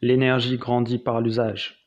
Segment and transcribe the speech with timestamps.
[0.00, 1.83] L'énergie grandit par l'usage.